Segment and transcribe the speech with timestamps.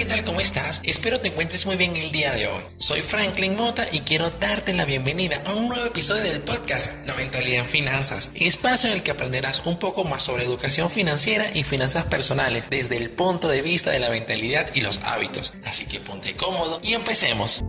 [0.00, 0.24] ¿qué tal?
[0.24, 0.80] ¿Cómo estás?
[0.82, 2.62] Espero te encuentres muy bien el día de hoy.
[2.78, 7.12] Soy Franklin Mota y quiero darte la bienvenida a un nuevo episodio del podcast La
[7.12, 11.64] Mentalidad en Finanzas, espacio en el que aprenderás un poco más sobre educación financiera y
[11.64, 15.52] finanzas personales desde el punto de vista de la mentalidad y los hábitos.
[15.66, 17.62] Así que ponte cómodo y empecemos.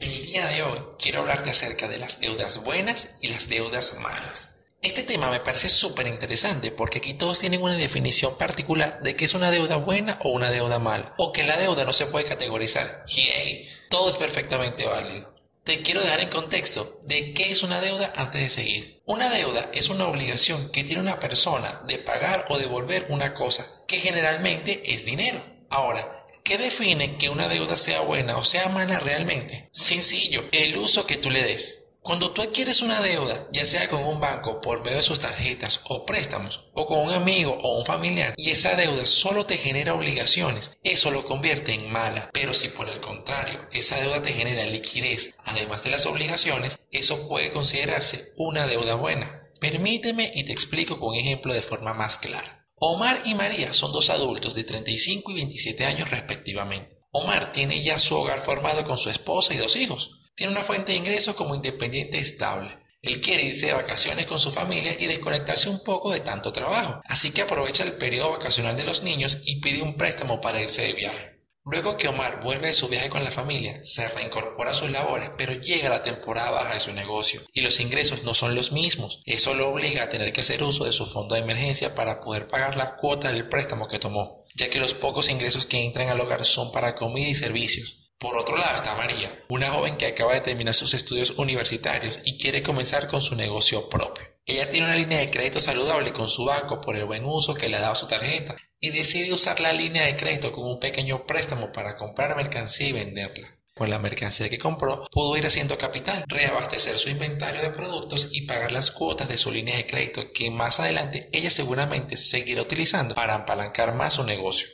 [0.00, 4.57] El día de hoy quiero hablarte acerca de las deudas buenas y las deudas malas.
[4.80, 9.24] Este tema me parece súper interesante porque aquí todos tienen una definición particular de qué
[9.24, 12.26] es una deuda buena o una deuda mala, o que la deuda no se puede
[12.26, 13.04] categorizar.
[13.08, 15.34] Hey, todo es perfectamente válido.
[15.64, 19.02] Te quiero dejar en contexto de qué es una deuda antes de seguir.
[19.04, 23.66] Una deuda es una obligación que tiene una persona de pagar o devolver una cosa,
[23.88, 25.44] que generalmente es dinero.
[25.70, 29.68] Ahora, ¿qué define que una deuda sea buena o sea mala realmente?
[29.72, 31.87] Sencillo, el uso que tú le des.
[32.08, 35.82] Cuando tú adquieres una deuda, ya sea con un banco por medio de sus tarjetas
[35.90, 39.92] o préstamos, o con un amigo o un familiar, y esa deuda solo te genera
[39.92, 42.30] obligaciones, eso lo convierte en mala.
[42.32, 47.28] Pero si por el contrario, esa deuda te genera liquidez, además de las obligaciones, eso
[47.28, 49.42] puede considerarse una deuda buena.
[49.60, 52.70] Permíteme y te explico con un ejemplo de forma más clara.
[52.76, 56.96] Omar y María son dos adultos de 35 y 27 años respectivamente.
[57.10, 60.18] Omar tiene ya su hogar formado con su esposa y dos hijos.
[60.38, 62.78] Tiene una fuente de ingresos como independiente estable.
[63.02, 67.02] Él quiere irse de vacaciones con su familia y desconectarse un poco de tanto trabajo,
[67.06, 70.82] así que aprovecha el periodo vacacional de los niños y pide un préstamo para irse
[70.82, 71.40] de viaje.
[71.64, 75.32] Luego que Omar vuelve de su viaje con la familia, se reincorpora a sus labores,
[75.36, 79.20] pero llega la temporada baja de su negocio y los ingresos no son los mismos.
[79.26, 82.46] Eso lo obliga a tener que hacer uso de su fondo de emergencia para poder
[82.46, 86.20] pagar la cuota del préstamo que tomó, ya que los pocos ingresos que entran al
[86.20, 88.07] hogar son para comida y servicios.
[88.18, 92.36] Por otro lado está María, una joven que acaba de terminar sus estudios universitarios y
[92.36, 94.24] quiere comenzar con su negocio propio.
[94.44, 97.68] Ella tiene una línea de crédito saludable con su banco por el buen uso que
[97.68, 101.26] le ha dado su tarjeta y decide usar la línea de crédito con un pequeño
[101.26, 103.56] préstamo para comprar mercancía y venderla.
[103.72, 108.46] Con la mercancía que compró, pudo ir haciendo capital, reabastecer su inventario de productos y
[108.46, 113.14] pagar las cuotas de su línea de crédito que más adelante ella seguramente seguirá utilizando
[113.14, 114.66] para apalancar más su negocio.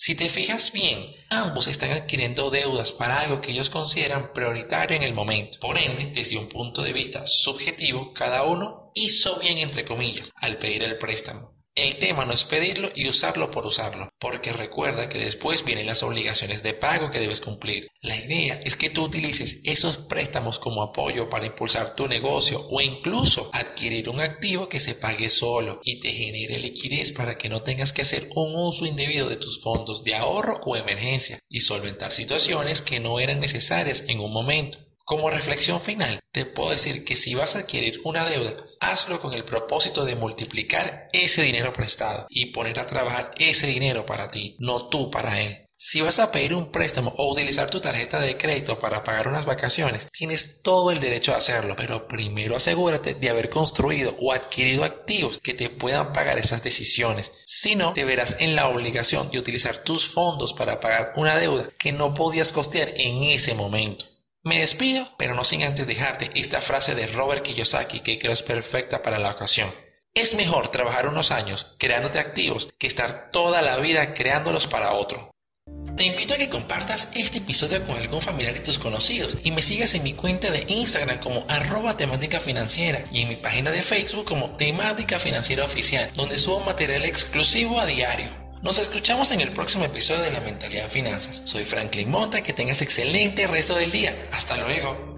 [0.00, 5.02] Si te fijas bien, ambos están adquiriendo deudas para algo que ellos consideran prioritario en
[5.02, 5.58] el momento.
[5.58, 10.56] Por ende, desde un punto de vista subjetivo, cada uno hizo bien entre comillas al
[10.58, 11.57] pedir el préstamo.
[11.78, 16.02] El tema no es pedirlo y usarlo por usarlo, porque recuerda que después vienen las
[16.02, 17.86] obligaciones de pago que debes cumplir.
[18.00, 22.80] La idea es que tú utilices esos préstamos como apoyo para impulsar tu negocio o
[22.80, 27.62] incluso adquirir un activo que se pague solo y te genere liquidez para que no
[27.62, 32.10] tengas que hacer un uso indebido de tus fondos de ahorro o emergencia y solventar
[32.10, 34.87] situaciones que no eran necesarias en un momento.
[35.08, 39.32] Como reflexión final, te puedo decir que si vas a adquirir una deuda, hazlo con
[39.32, 44.54] el propósito de multiplicar ese dinero prestado y poner a trabajar ese dinero para ti,
[44.58, 45.64] no tú para él.
[45.78, 49.46] Si vas a pedir un préstamo o utilizar tu tarjeta de crédito para pagar unas
[49.46, 54.84] vacaciones, tienes todo el derecho a hacerlo, pero primero asegúrate de haber construido o adquirido
[54.84, 57.32] activos que te puedan pagar esas decisiones.
[57.46, 61.70] Si no, te verás en la obligación de utilizar tus fondos para pagar una deuda
[61.78, 64.04] que no podías costear en ese momento.
[64.44, 68.42] Me despido, pero no sin antes dejarte esta frase de Robert Kiyosaki que creo es
[68.42, 69.68] perfecta para la ocasión.
[70.14, 75.30] Es mejor trabajar unos años creándote activos que estar toda la vida creándolos para otro.
[75.96, 79.62] Te invito a que compartas este episodio con algún familiar y tus conocidos y me
[79.62, 83.82] sigas en mi cuenta de Instagram como arroba temática financiera y en mi página de
[83.82, 88.47] Facebook como temática financiera oficial donde subo material exclusivo a diario.
[88.62, 91.42] Nos escuchamos en el próximo episodio de La Mentalidad Finanzas.
[91.44, 94.16] Soy Franklin Mota, que tengas excelente resto del día.
[94.32, 95.17] Hasta luego.